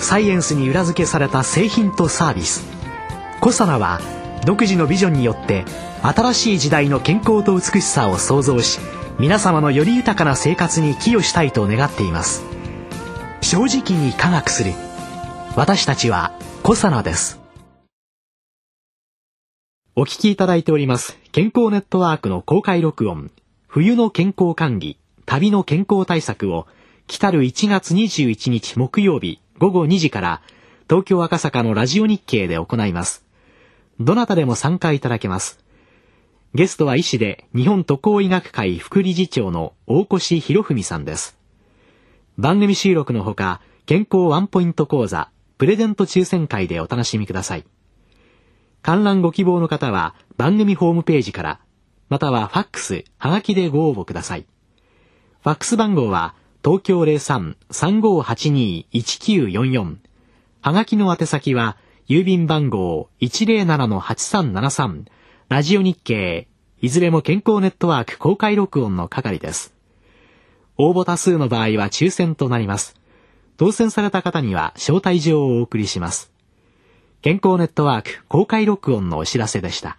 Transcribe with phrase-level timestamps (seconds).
[0.00, 2.64] サイエンスに裏付けされた製品とサービス。
[3.40, 4.00] コサナは
[4.44, 5.64] 独自のビジョンによって
[6.02, 8.80] 新しい時代の健康と美しさを創造し
[9.18, 12.44] 皆様のより豊かな生活に寄与したいと願っています。
[13.40, 14.72] 正直に科学する。
[15.56, 17.40] 私たちはコサナです。
[19.94, 23.30] お聞きいただいております健康ネットワークの公開録音。
[23.66, 26.66] 冬の健康管理旅の健康対策を
[27.06, 29.40] 来たる1月21日木曜日。
[29.58, 30.42] 午後2時から
[30.88, 33.24] 東京赤坂のラジオ日経で行います。
[33.98, 35.64] どなたでも参加いただけます。
[36.54, 41.38] ゲストは医師で日本渡航医学会副理事長の大越博文さんです。
[42.36, 47.64] 番組収録のほか健康ワンポイント講座プレゼント抽選会でお楽しみください。
[48.82, 51.60] 観覧ご希望の方は番組ホームページから
[52.10, 54.46] またはファックス、はがきでご応募ください。
[55.42, 56.34] ファックス番号は
[56.66, 59.96] 東京03-3582-1944
[60.62, 61.76] はがきの宛先は
[62.08, 65.04] 郵便番号107-8373
[65.48, 66.48] ラジオ日経
[66.80, 69.72] いずれも健康ネットワーク公開録音の係です。
[70.76, 72.96] 応募多数の場合は抽選となります。
[73.58, 76.32] 当選された方には招待状をお送りします。
[77.22, 79.98] 健康ネットワーク公開録音のお知らせでした。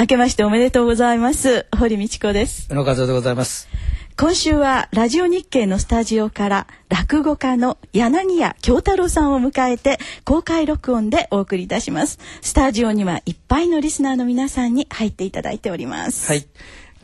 [0.00, 1.66] 明けましておめでとうございます。
[1.76, 2.68] 堀道子です。
[2.70, 3.68] 宇野和夫でございます。
[4.16, 12.20] 今週はラジオ日経のスタジオから落語家の柳家京太郎さんを迎えて公開録音でお送りいたします。
[12.42, 16.28] スタジオにはいっぱいのリスナーの皆さんに入っていただいております。
[16.28, 16.46] はい。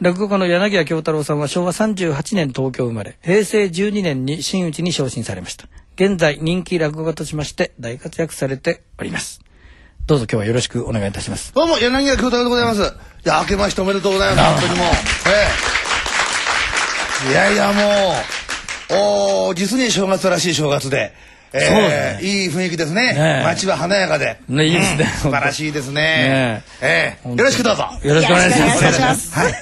[0.01, 5.67] 落語家の柳家京太郎さんは昭和38年東京生まれ、平成12年に真打ちに昇進されました。
[5.97, 9.41] 現在人気落語家としまして大活躍されております。
[10.07, 11.55] どうぞ今日はよろしくお願いいたします。
[11.55, 12.81] どうも、柳家京太郎でございます。
[12.83, 12.85] い
[13.27, 14.61] や、明けましておめでとうございます。
[14.61, 14.89] 本当にもう。
[14.91, 14.93] え
[17.29, 17.33] え。
[17.33, 18.15] いやいや、も
[18.91, 21.15] う、おー実に正月らしい正月で。
[21.55, 23.15] えそうねいい雰囲気ですね。
[23.15, 24.41] ねえ街は華やかで。
[24.49, 26.03] ねいいですねうん素晴らしいですね。
[26.03, 27.29] ねええ。
[27.29, 27.89] よろしくどうぞ。
[28.03, 28.85] よろしくお願いします。
[28.85, 29.55] よろしくお願いしますはい。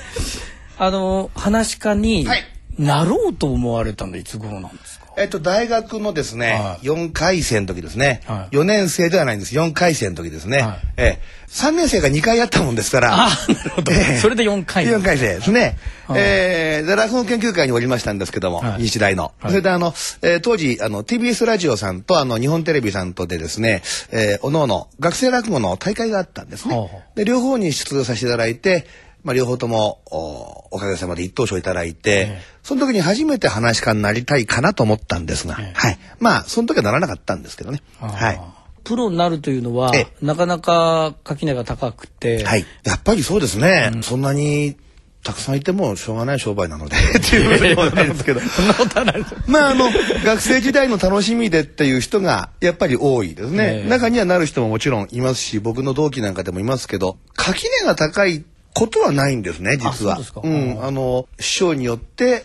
[0.79, 2.52] あの、話し家にはい
[2.83, 5.03] なろうと思われたのはいつ頃なんですか？
[5.15, 6.87] えっと、大学のですね、はい。
[6.87, 8.57] 4回生の時ですね、はい。
[8.57, 9.55] 4年生ではないんです。
[9.55, 10.63] 4回生の時ですね。
[10.63, 10.79] はい。
[10.97, 11.21] ええ、
[11.51, 13.27] 3年生が2回やったもんですから。
[13.27, 13.93] あーなるほど。
[14.23, 14.87] それで4回。
[14.87, 15.77] 4回生ですね。
[16.09, 16.21] はい。
[16.23, 18.83] えーで、落語研究会におりましたんですけども、はい。
[18.85, 19.33] 日大の。
[19.39, 19.51] はい。
[19.51, 23.83] それであの、えー当時、あの、TBS ラジオさんとあの、日本テレビさんとでですね、
[24.13, 26.89] えー、おのおの学生落語の大会があったんですね。
[27.17, 28.87] で、両方に出場させていただいて、
[29.25, 35.99] まあ、両方ともおおかげさまで一等賞いただいて、ええその時に初めて話し家になりたいかなと思ったんですが、ええはい。
[36.21, 37.83] まあ、その時はならなかったんですけどね。
[37.99, 38.41] はい。
[38.85, 42.65] プロになるというのはええ、なかなか垣根が高くて、はい。
[42.85, 43.91] やっぱりそうですね。
[44.03, 44.77] そんなに
[45.23, 48.41] たくさんいてもしょうがない商売なので っていうことでもないですけど。
[48.47, 49.89] そんなことはないですまああの
[50.25, 58.45] 学生時代の楽しみでっていう人がやっぱり多いですね、ええ中にはなる人ももちろんいますし僕の同期なんかでもいますけど垣根が高い
[58.75, 60.19] ことはないんですね実は。
[60.43, 60.85] うん。
[60.85, 62.45] あの師匠によって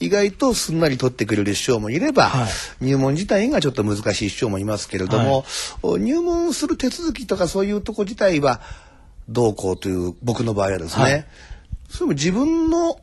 [0.00, 2.46] 意外とすんなり取ってくれる師匠もいれば、は
[2.80, 2.84] い。
[2.84, 5.44] 入門自体がちょっと難しい師匠もいますけれども、
[5.82, 8.60] お入門する手続きとかそういうとこ自体は
[9.28, 11.26] どうこうという僕の場合はですね、はい。
[11.90, 12.98] それも自分の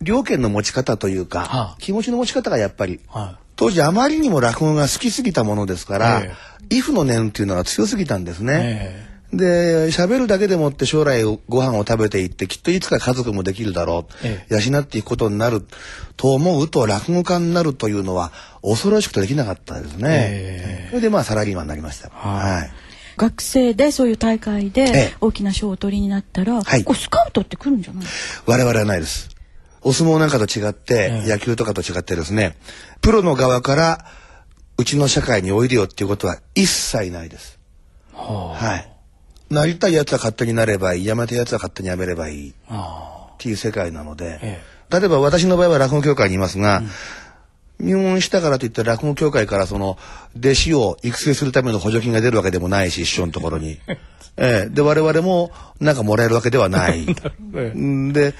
[0.00, 1.76] 両権の持ち方というか、はあ。
[1.78, 6.32] 気持ちの持ち方がやっぱり、は当時あまりにも落語が好きすぎたものですから、え
[6.70, 9.13] 威風の念っていうのが強すぎたんですね。
[9.34, 15.64] えで喋るだけでもって将来ご飯を食べていってきっといつか家族もできるだろう、え養っていくことになる
[16.16, 18.32] と思うと落語家になるというのは
[18.62, 20.08] 恐ろしくてできなかったですね。
[20.10, 22.10] えそれでまあサラリーマンになりました。
[22.10, 22.70] はい。
[23.16, 28.04] 学生でそういう大会えでえ大きな賞をお取りになったら、はいこうスカウトって来るんじゃない？
[28.46, 29.28] 我々はないです。
[29.82, 32.56] お相撲なんかと違って、ええ野球とかと違ってですね、
[33.02, 34.06] プロの側から
[34.78, 37.60] うちの社会においでよっていうことは一切ないです。
[38.14, 38.93] ははい。
[39.54, 42.54] なりたいやつは勝手になればいい、やめたいやつは勝手にやめればいいっ
[43.38, 46.82] ていう世界なので、え例えば私の場合は落語協会にいますが、
[47.80, 49.98] 入門したからといって落語協会からその
[50.38, 53.80] 弟子を育成するための補助金が出るわけでもないし師匠のところに、
[54.36, 57.06] ええ、で我々もなんかもらえるわけではない。
[57.54, 58.34] ええんで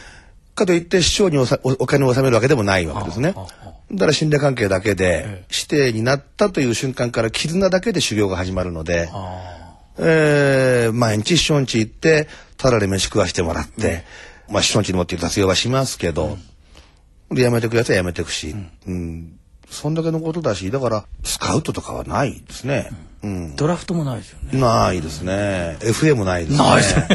[0.55, 3.35] かといって市長におさおお金を納めるわけでもないわけですね。
[3.91, 9.65] だから信頼関係だけでえ、指定になったという瞬間から絆だけで修行が始まるので、あ
[9.99, 14.05] えー毎日師匠んち行って、ただで飯食わしてもらって、
[14.49, 16.39] まあ師匠んちにもって雑用はしますけど、
[17.31, 18.55] で、やめてくやつはやめてくし、
[18.87, 19.39] うん、
[19.71, 22.91] そんだけのことだし、だから、スカウトとかはないですね。
[23.23, 23.57] うんあ。
[23.57, 24.61] ドラフトもないですよね。
[24.61, 25.79] ないですね。
[25.81, 26.59] FA もないですね。
[26.59, 27.09] ないですね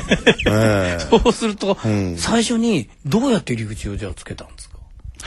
[0.48, 4.78] ええそうすると、ん最初にどうやって入り口をじゃあつけたんですか？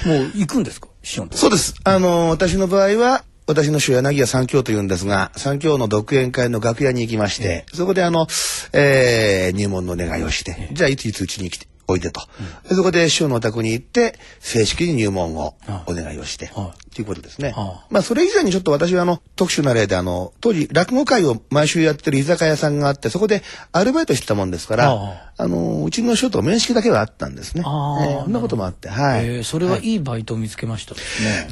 [0.06, 0.88] もう行くんですか？
[1.02, 1.74] 師匠そうです。
[1.84, 8.26] あの、私の場合は、私の師匠柳家三教というんですが、三教の独演会の楽屋に行きまして、そこであの、
[8.72, 12.20] えー入門のお願いをして、じゃあいついつうちに来て、おいでと。
[12.68, 15.54] でそこで師匠のお宅に行って、正式に入門を
[15.86, 17.52] お願いをして、はということですね。
[17.56, 23.42] はまあ、それ以前にちょっと私はあの、特殊な例であの、当時、落語会を毎週やってる居酒屋さんがあって、そこで
[23.72, 27.62] アルバイトしてたもんですから、はあの、うちの師匠と面識だけはあったんですね。
[27.64, 29.26] あーえーそんなこともあって、はい。
[29.26, 31.00] えーそれはいいバイトを見つけましたね。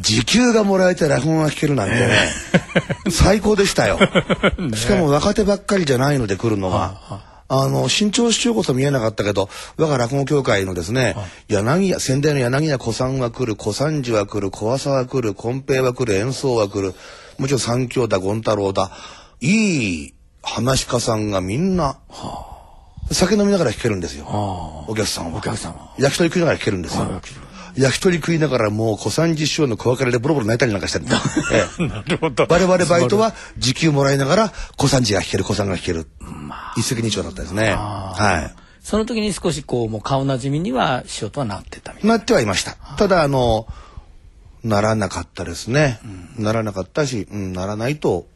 [0.00, 2.08] 時給がもらえて落語が聞けるなんてね、
[3.10, 3.98] 最高でしたよ。
[4.74, 7.00] しかも若手ばっかりじゃないので来るのが。
[7.08, 7.29] あ
[7.68, 11.16] の、新潮市長こそ見えなかったけど、我が落語協会のですね、
[11.48, 16.94] 柳家、先代の柳家小さんは来る、小三治は来る、小朝は来る、金平は来る、演奏は来る、
[17.38, 18.92] もちろん三兄だ、権太郎だ、
[19.40, 21.98] いい話し家さんがみんな、
[23.10, 24.26] 酒飲みながら弾けるんですよ。
[24.28, 25.38] あお客さんは。
[25.38, 27.20] お客さんは焼き鳥食いながら弾けるんですよ。
[27.76, 31.20] 焼き鳥食いながらもう小三治師匠の小別れでボロボロ泣いたりなんかしてるんだ。
[31.52, 36.06] ええなるほど我々バイトは時給もらいながら小三治が弾ける、小三が弾ける。
[36.76, 37.70] 一石二鳥だったですね。
[37.72, 38.52] は
[38.82, 42.08] その時に少しこうもう顔なじみには師匠とはなってたみたいい。
[42.08, 42.76] なってはいました。
[42.96, 43.66] ただあの、
[44.64, 46.00] ならなかったですね。
[46.36, 48.26] ならなかったし、うん、ならないと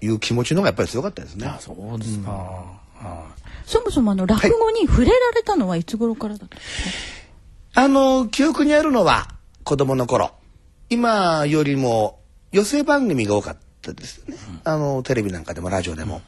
[0.00, 1.56] いう気持ちの方がやっぱり強かったですねな。
[1.56, 1.60] あ。
[1.60, 2.30] そうですか。
[2.30, 3.34] は
[3.66, 7.23] そもそもあの落語に触れられたのはいつ頃からだったんですか、
[7.76, 9.28] あの、記憶にあるのは
[9.64, 10.32] 子供の頃。
[10.90, 12.20] 今よりも
[12.52, 14.36] 寄席番組が多かったですよね。
[14.62, 16.22] あの、テレビなんかでもラジオでも。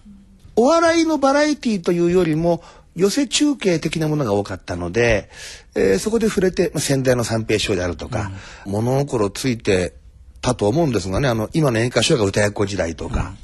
[0.57, 2.63] お笑いのバラエティというよりも
[2.97, 5.31] 寄席中継的なものが多かったので、
[5.77, 8.33] えーそこで触れて、まあ、先代の三平師匠であるとか、
[8.65, 9.95] 物心ついて
[10.41, 13.35] たと思うんですがね、あの、今の演歌師匠が歌役時代とか、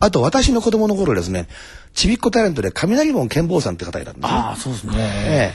[0.00, 1.46] あと私の子供の頃ですね、
[1.92, 4.28] ちびっこタレントで雷門健坊さんって方がいたんですね。
[4.32, 4.92] ああそうですね。
[4.96, 5.54] え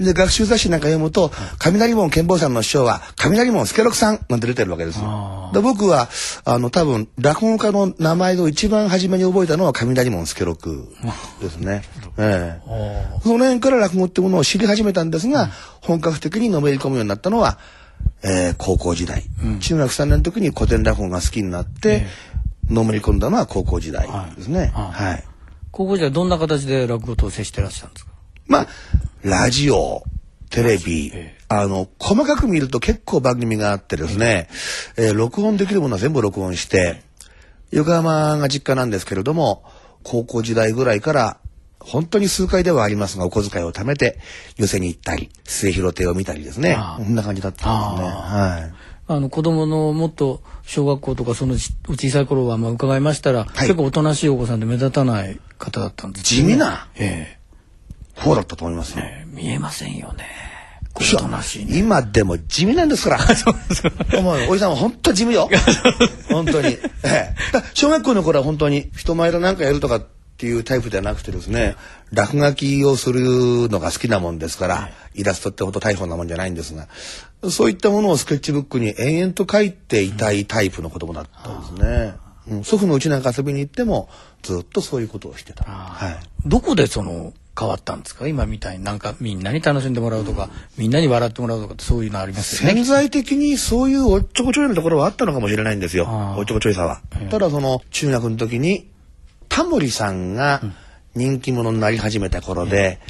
[0.00, 0.04] え。
[0.04, 5.50] で学習雑誌なんか読むと雷門健坊さんの師匠は雷門助六さんなんて出てるわけですよ。
[5.52, 6.08] で僕は
[6.44, 10.88] あの多分落語家の名前を一番初めに覚えたのは雷門助六
[11.42, 11.82] ですね。
[12.18, 13.20] ええ。
[13.22, 15.50] その辺から落語ってものを知り始めたんですが、
[15.82, 17.58] 本格的にのめり込むようになったのは、
[18.22, 19.24] えー高校時代、
[19.60, 22.06] 中学3年の時に古典落語が好きになって、
[22.70, 24.72] のめり込んだのは高校時代ですね。
[24.74, 25.10] はい。
[25.10, 25.24] はい。
[25.70, 28.12] 高校時代どんな形で落語と接してらっしゃるんですか？
[28.46, 28.66] まあ、
[29.22, 30.02] ラジオ、
[30.50, 34.48] テレビ、えあの、細かく見ると結構番組があってですね、
[34.96, 37.02] えー録音できるものは全部録音して、
[37.70, 39.64] 横浜が実家なんですけれども、
[40.02, 41.38] 高校時代ぐらいから、
[41.80, 44.18] 本当に数回ではありますが、お小遣いを貯めて、
[44.56, 46.78] 寄席に行ったり、末広亭を見たりですね。
[46.96, 48.08] こんな感じだったんですね。
[48.08, 48.74] はい。
[49.06, 56.88] あの子供のもっと小学校とかその小さい頃はまあ伺いましたら、結構おとなしいお子さんで目立たない方だったんです地味な？
[56.96, 57.38] え
[58.16, 59.04] 方だったと思いますよ。
[59.04, 60.24] え見えませんよね。
[60.96, 61.76] おとなしいね。
[61.78, 63.20] 今でも地味なんですから。
[64.16, 65.50] お前おじさんは本当地味よ。
[66.30, 66.68] 本当に。
[66.68, 70.00] ええだ小学校の頃は本当に人前で何かやるとか
[70.34, 71.76] っていうタイプではなくてですね、
[72.12, 76.88] 落書きをするのが好きなもんですから、イラストってほど大層なもんじゃないんですが、
[77.50, 82.14] そういったものをスケッチブックに延々と書いていたいタイプの子供だったんですね。
[82.48, 84.10] うん祖父の家なんか遊びに行っても、
[84.42, 85.64] ずっとそういうことをしてた。
[85.64, 86.16] はい。
[86.44, 88.28] どこでその変わったんですか？
[88.28, 92.74] 今みたいになんかみんなに楽しんでもらうとか、みんなに笑ってもらうとかそういうのありますよね。
[92.74, 96.04] 潜在的にそういうおっちょこちょいなところはあったのかもしれないんですよ
[96.36, 97.00] おっちょこちょいさは。
[97.30, 98.90] ただその中学の時に
[99.48, 100.62] タモリさんが
[101.14, 103.00] 人気者になり始めた頃で、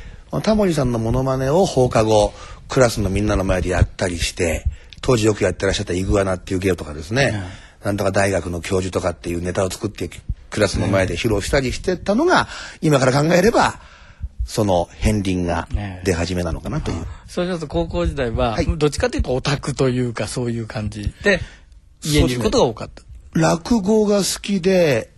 [0.43, 2.33] タモリさんのモノマネを放課後
[2.69, 4.64] クラスのみんなの前でやったりして、
[5.00, 7.43] 当時よくやってらっしゃったイグアナっていう芸とかですね、
[7.83, 10.09] なんとか大学の教授とかっていうネタを作って
[10.50, 12.49] クラスの前で披露したりしてたのが、
[12.81, 13.81] 今から考えれば、
[14.47, 15.69] その片鱗が
[16.05, 17.07] 出始めなのかなという。
[17.26, 18.67] そうしますと高校時代は、はい。
[18.79, 21.41] どっちかというとオタクというかそういう感じで
[22.03, 23.03] 家にいることが多かった。
[23.33, 25.13] 落語が好きで、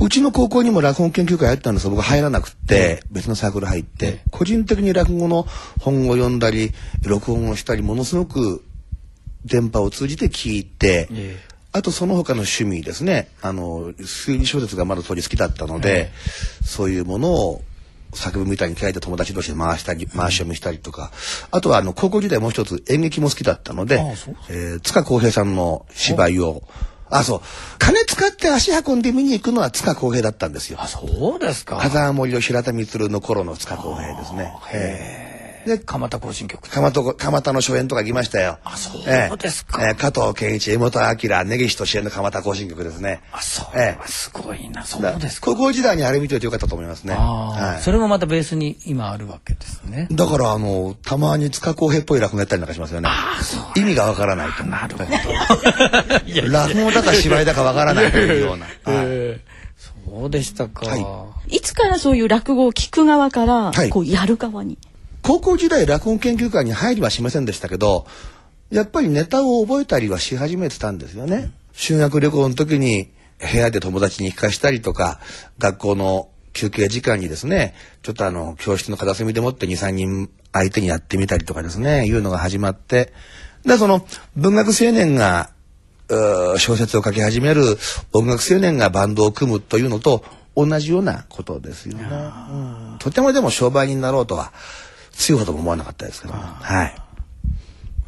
[0.00, 5.46] うちの高校にも落語研究会あったんですが、僕入らなくって、別のサークル入って、個人的に落語の
[5.80, 8.64] 本を読んだり、録音をしたり、ものすごく
[9.44, 11.48] 電波を通じて聞いて、ええ。
[11.72, 13.28] あとその他の趣味ですね。
[13.42, 16.10] あの、推理小説がまだ当時好きだったので、
[16.64, 17.62] そういうものを
[18.14, 21.10] 作文みたいに書いて友達同士で回したり回し読みしたりとか。
[21.50, 23.96] あとはあの高校時代もう一つ演劇も好きだったので
[24.48, 26.62] えー塚公平さんの芝居を
[27.10, 27.40] あそう。
[27.78, 30.78] 金使って足運んで見に行くのは塚公平だったんですよ。
[30.80, 31.76] あそうですか。
[31.76, 34.52] 風間森を平田充の頃の塚公平ですね。
[34.72, 35.27] ええ
[35.68, 36.68] で蒲田行進曲。
[36.68, 38.58] 蒲田蒲田の初演とか来ましたよ。
[38.64, 39.36] あそうええ。
[39.36, 39.86] ですか。
[39.86, 43.20] ええ加藤健一、江本明、根岸俊恵の蒲田行進曲ですね。
[43.32, 43.66] あそう。
[43.76, 44.08] ええ。
[44.08, 44.84] すごいな。
[44.84, 45.52] そうだですか。
[45.52, 47.14] 高校時代にあれ見ておいてよかったと思いますね。
[47.14, 47.82] ああ、はい。
[47.82, 50.08] それもまたベースに今あるわけですね。
[50.10, 53.08] だからあのたまに塚公平っぽい落語やったりなんかしますよね。
[53.76, 54.64] 意味がわからないと。
[54.64, 55.10] なるほど。
[56.50, 58.66] 落語だか芝居だかわからないというような。
[58.84, 59.06] はい。
[59.06, 60.96] ええそうでしたか、は
[61.50, 63.90] いつからそういう落語を聞く側から、はい。
[63.90, 64.76] こうやる側に？
[65.28, 68.06] 高校時代落語研究会に入りはしませんでしたけど
[68.70, 71.50] やっぱりネタを覚えたりはし始めてたんですよね。
[71.72, 75.20] 修学旅行の時に部屋で友達に聞かしたりとか
[75.58, 83.12] 学校の休憩時間にですねちょっとあの教室の片隅でもって23人相手にやってみたりとかですねいうのが始まって
[83.66, 85.50] でその文学青年が
[86.56, 87.76] 小説を書き始める
[88.14, 90.24] 音楽青年がバンドを組むというのと
[90.56, 92.04] 同じようなことですよね。
[92.50, 92.54] う
[92.94, 94.52] んとてもでも商売人になろうとは
[95.18, 96.40] 強いほども思わなかったですけども。
[96.40, 96.94] はい。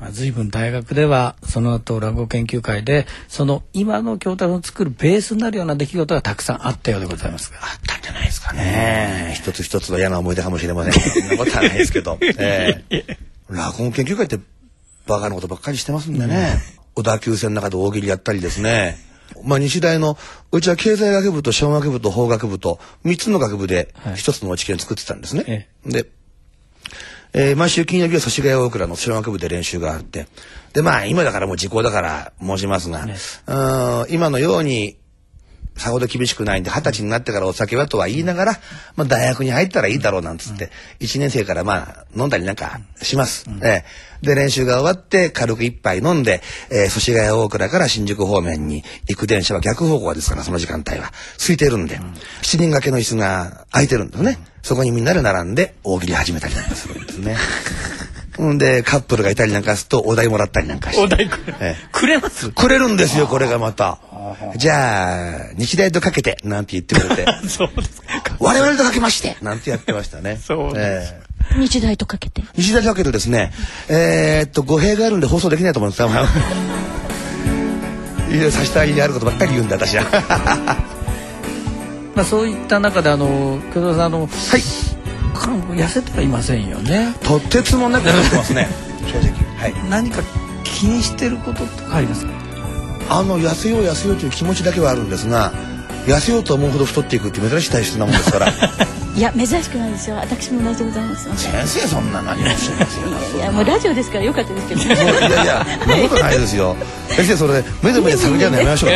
[0.01, 9.35] まあ、随分大学ではその後落語研究会でその今の京太郎の作るベースになるような出来事がたくさんあったようでございますがあったんじゃないですかね。
[9.37, 10.93] 一つ一つの嫌な思い出かもしれません。
[10.93, 12.17] そんなことはないですけど。
[12.39, 13.05] ええ
[13.51, 14.39] 落語研究会って
[15.07, 16.63] バカなことばっかりしてますんでね。
[16.95, 18.97] 小田急線の中で大喜利やったりですね。
[19.45, 20.17] まあ日大の
[20.51, 25.45] うちは経済学部と小学部と法学部と3つの学部ではい一つの落ち研を作ってたんですね。
[25.47, 26.07] えで、
[27.33, 30.27] えー毎週金曜日は祖師ヶ谷大倉の小学部で練習があって、
[30.73, 33.15] で、まあ今だからもう時効だから申しますが、ね。
[33.47, 34.97] うーん今のように
[35.81, 38.53] さほど厳しくないんで、二十歳になってからお酒はとは言いながら、
[38.97, 43.47] まあ大学に入ったらいいだろうなんつって、一、年生からまあ飲んだりなんかします。
[43.63, 51.11] ええで、練習が終わって軽く一杯飲んで、えー、祖師ヶ谷大倉から新宿方面に行く電車は逆方向ですから、その時間帯は。
[51.39, 51.99] 空いてるんで、
[52.43, 54.39] 七人掛けの椅子が空いてるんですね。
[54.63, 57.37] そこにみんなで並んで大喜利始めたりなんかするんですね。
[58.41, 61.03] うんで、カップルがいたりなんかするとお題もらったりなんかして。
[61.03, 62.49] お題くれ,、ええくれます？
[62.51, 63.99] くれるんですよ、これがまた。
[64.57, 67.27] じゃあ、日大とかけて、なんて言ってくれて。
[67.49, 68.07] そうですか
[68.39, 70.41] 我々とかけましてなんてやってましたね。
[70.43, 71.21] そうですえ
[71.59, 72.43] 日大とかけて。
[72.57, 73.53] え日大とかけるとですね、
[73.89, 76.09] えーっと、語弊があるんで放送できないと思うんですよ。
[78.51, 80.05] 差し障りにあることばっかり言うんで、私は。
[82.15, 84.31] まあそういった中であの京太郎さんあのはい。
[85.33, 88.69] 痩せてはいませんよねとてつもなくなってますね。
[89.13, 89.33] 正直。
[89.59, 89.75] はい。
[89.89, 90.23] 何か
[90.65, 92.33] 気にしてることとかありますか？
[93.09, 95.53] あの、痩せよう痩せようという気持ちだけはあるんですが、
[96.07, 98.49] 痩せようと思うほど太っていくって珍しい体質なもんですから。
[99.17, 100.17] いや、珍しくないですよ。
[100.17, 101.25] 私も同じでございます。
[101.37, 102.99] 先生そんな何もおっしゃいます？
[103.01, 103.39] よ。
[103.39, 104.81] いやもうラジオですから良かったですけど。
[104.83, 104.95] いや
[105.43, 106.77] いや、そんなことないですよ。
[107.11, 108.91] 先生、それ、目で目で探り合うのやめましょう。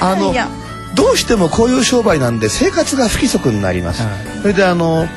[0.00, 0.48] あのいや、
[0.94, 4.02] どうしてもこういう商売なんで生活が不規則になります。
[4.02, 4.40] はい。
[4.42, 5.08] それであの、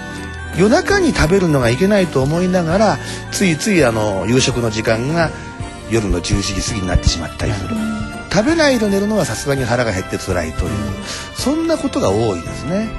[0.58, 2.98] 夜中に食べるのがいけないと思いながら、
[3.32, 5.30] ついついあの、夕食の時間が
[5.90, 7.76] 夜の10時過ぎになってしまったりする。
[8.32, 10.72] 食べないで寝るのはさすがに腹が減って辛いという、
[11.36, 12.90] そんなことが多いですね。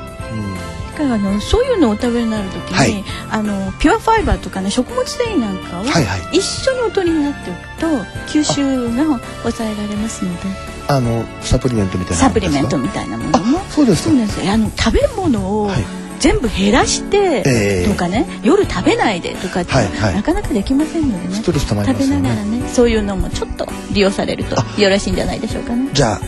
[0.93, 3.05] だからあのそういうのをお食べになるときに、はい。
[3.31, 6.39] あのピュアファイバーとかね食物繊維なんかをはいはい。
[6.39, 7.87] 一緒にお取りになっておくと
[8.29, 13.59] 吸収が抑えられますのであの、サプリメントみたいなサプリメントみみたいなものも。
[13.59, 14.11] あそうですか。
[14.11, 14.53] そうですよ。
[14.53, 15.85] あの食べ物をはい。
[16.19, 17.89] 全部減らしてええ。
[17.89, 20.15] とかね、夜食べないでとかって、はいはい。
[20.15, 21.35] なかなかできませんのでね。
[21.35, 22.15] ストレス溜まりますよね。
[22.17, 25.91] 食べながらねそういうのもちょっと利用されるとよろしいんじゃないでしょうかね。
[25.93, 26.21] じゃあ、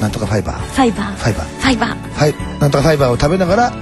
[0.00, 0.60] なんとかファイバー。
[0.60, 1.16] ファイバー。
[1.16, 1.46] ファイバー。
[1.46, 2.12] ファイバー。
[2.14, 3.72] はい、なんとかファイバーを食べながら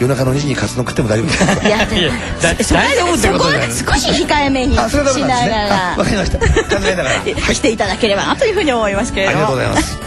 [0.00, 1.62] 夜中の2時にカツ丼食っても大丈夫ですか？
[1.68, 2.10] いやいや
[2.42, 3.52] だそこは
[3.94, 5.94] 少し控えめにしながら。
[5.94, 6.46] あわかりました考
[6.84, 7.10] えながら。
[7.40, 7.54] はい。
[7.54, 9.38] していただければなというふうに思いますけれども。
[9.38, 9.98] ありがとうございます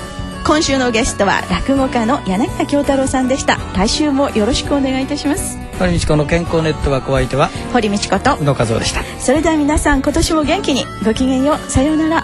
[0.45, 3.59] 今週のゲストは落語家の柳家京太郎さんでした。
[3.75, 5.57] 来週もよろしくお願いいたします。
[5.77, 8.37] 堀道子の健康ネットワークお相手は堀道子と。
[8.39, 9.01] 宇野和夫でした。
[9.19, 10.85] それでは皆さん今年も元気に。
[11.03, 11.71] ごきげんよう。
[11.71, 12.23] さようなら